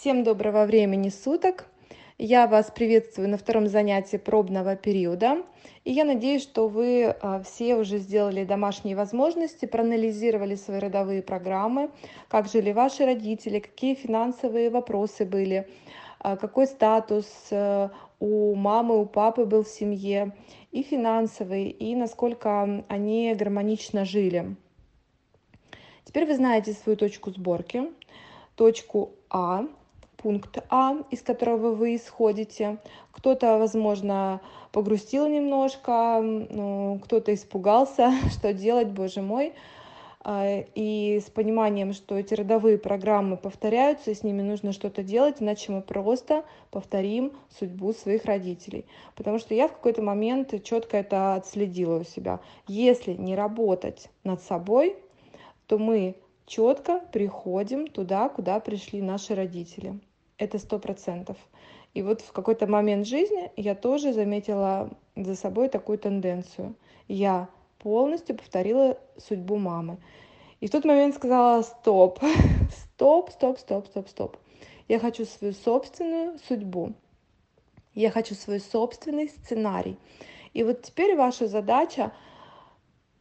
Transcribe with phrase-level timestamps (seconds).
[0.00, 1.66] Всем доброго времени суток!
[2.16, 5.42] Я вас приветствую на втором занятии пробного периода.
[5.84, 11.90] И я надеюсь, что вы а, все уже сделали домашние возможности, проанализировали свои родовые программы,
[12.28, 15.68] как жили ваши родители, какие финансовые вопросы были,
[16.18, 17.90] а, какой статус э,
[18.20, 20.34] у мамы, у папы был в семье,
[20.72, 24.56] и финансовый, и насколько они гармонично жили.
[26.04, 27.82] Теперь вы знаете свою точку сборки,
[28.56, 29.66] точку А,
[30.22, 32.78] пункт А, из которого вы исходите.
[33.12, 39.54] Кто-то, возможно, погрустил немножко, ну, кто-то испугался, что делать, боже мой.
[40.22, 45.36] А, и с пониманием, что эти родовые программы повторяются, и с ними нужно что-то делать,
[45.40, 48.84] иначе мы просто повторим судьбу своих родителей.
[49.16, 52.40] Потому что я в какой-то момент четко это отследила у себя.
[52.66, 54.96] Если не работать над собой,
[55.66, 59.98] то мы четко приходим туда, куда пришли наши родители
[60.40, 61.36] это сто процентов.
[61.94, 66.74] И вот в какой-то момент жизни я тоже заметила за собой такую тенденцию.
[67.08, 69.98] Я полностью повторила судьбу мамы.
[70.60, 72.20] И в тот момент сказала, стоп,
[72.94, 74.36] стоп, стоп, стоп, стоп, стоп.
[74.88, 76.94] Я хочу свою собственную судьбу.
[77.94, 79.98] Я хочу свой собственный сценарий.
[80.54, 82.12] И вот теперь ваша задача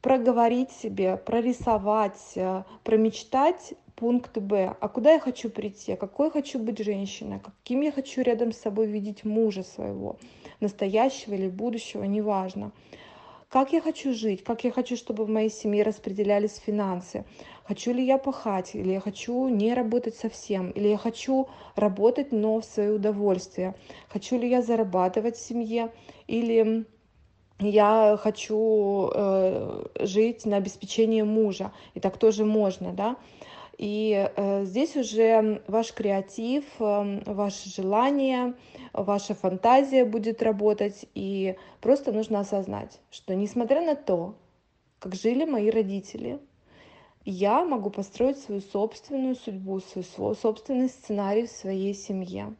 [0.00, 4.76] проговорить себе, прорисовать, э, промечтать пункт Б.
[4.80, 5.96] А куда я хочу прийти?
[5.96, 7.40] Какой я хочу быть женщиной?
[7.40, 10.16] Каким я хочу рядом с собой видеть мужа своего,
[10.60, 12.72] настоящего или будущего, неважно.
[13.48, 14.42] Как я хочу жить?
[14.42, 17.24] Как я хочу, чтобы в моей семье распределялись финансы?
[17.64, 18.74] Хочу ли я пахать?
[18.74, 20.70] Или я хочу не работать совсем?
[20.70, 23.74] Или я хочу работать, но в свое удовольствие?
[24.08, 25.92] Хочу ли я зарабатывать в семье?
[26.26, 26.86] Или
[27.58, 33.16] я хочу э, жить на обеспечение мужа, и так тоже можно, да.
[33.78, 38.54] И э, здесь уже ваш креатив, э, ваше желание,
[38.92, 41.06] ваша фантазия будет работать.
[41.14, 44.34] И просто нужно осознать, что несмотря на то,
[44.98, 46.40] как жили мои родители,
[47.24, 52.54] я могу построить свою собственную судьбу, свой собственный сценарий в своей семье.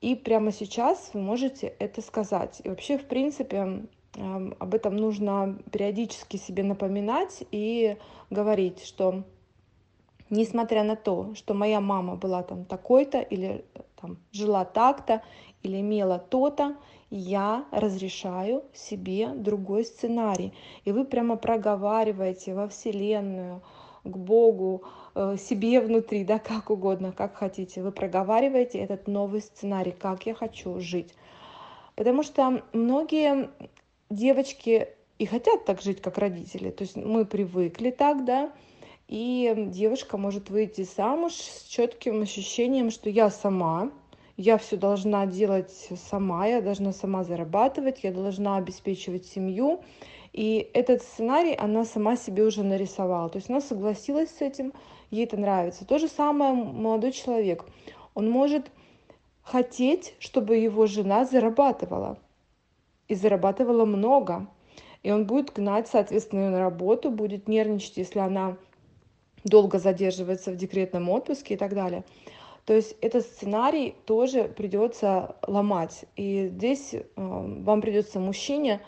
[0.00, 2.60] И прямо сейчас вы можете это сказать.
[2.64, 3.84] И вообще, в принципе,
[4.14, 7.96] эм, об этом нужно периодически себе напоминать и
[8.30, 9.24] говорить, что
[10.30, 13.64] несмотря на то, что моя мама была там такой-то или
[14.00, 15.22] там жила так-то
[15.62, 16.76] или имела то-то,
[17.10, 20.54] я разрешаю себе другой сценарий.
[20.84, 23.62] И вы прямо проговариваете во Вселенную,
[24.04, 24.82] к Богу,
[25.14, 27.82] э, себе внутри, да, как угодно, как хотите.
[27.82, 31.14] Вы проговариваете этот новый сценарий, как я хочу жить.
[31.96, 33.50] Потому что многие
[34.08, 34.88] девочки
[35.18, 36.70] и хотят так жить, как родители.
[36.70, 38.50] То есть мы привыкли так, да,
[39.06, 43.90] и девушка может выйти замуж с четким ощущением, что я сама,
[44.36, 49.82] я все должна делать сама, я должна сама зарабатывать, я должна обеспечивать семью.
[50.32, 53.28] И этот сценарий она сама себе уже нарисовала.
[53.28, 54.72] То есть она согласилась с этим,
[55.10, 55.84] ей это нравится.
[55.84, 57.64] То же самое молодой человек.
[58.14, 58.70] Он может
[59.42, 62.18] хотеть, чтобы его жена зарабатывала.
[63.08, 64.46] И зарабатывала много.
[65.02, 68.56] И он будет гнать, соответственно, ее на работу, будет нервничать, если она
[69.44, 72.04] долго задерживается в декретном отпуске и так далее.
[72.66, 76.04] То есть этот сценарий тоже придется ломать.
[76.16, 78.80] И здесь э, вам придется мужчине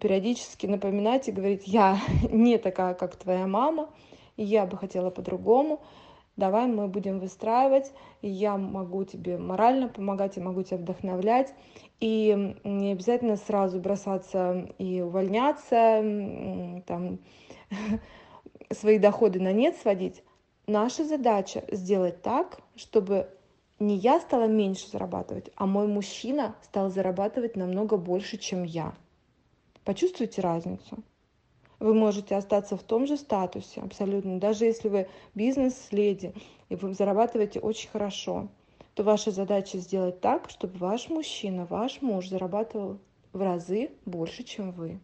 [0.00, 1.98] периодически напоминать и говорить, я
[2.30, 3.90] не такая, как твоя мама,
[4.36, 5.80] и я бы хотела по-другому,
[6.36, 7.92] давай мы будем выстраивать,
[8.22, 11.54] и я могу тебе морально помогать, я могу тебя вдохновлять,
[12.00, 17.18] и не обязательно сразу бросаться и увольняться, там,
[18.70, 20.22] свои доходы на нет сводить,
[20.66, 23.28] наша задача сделать так, чтобы
[23.78, 28.94] не я стала меньше зарабатывать, а мой мужчина стал зарабатывать намного больше, чем я.
[29.84, 31.02] Почувствуйте разницу.
[31.80, 36.32] Вы можете остаться в том же статусе абсолютно, даже если вы бизнес-леди
[36.68, 38.48] и вы зарабатываете очень хорошо,
[38.94, 42.98] то ваша задача сделать так, чтобы ваш мужчина, ваш муж зарабатывал
[43.32, 45.00] в разы больше, чем вы.